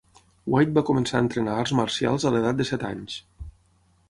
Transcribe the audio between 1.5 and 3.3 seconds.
arts marcials a l'edat de set anys.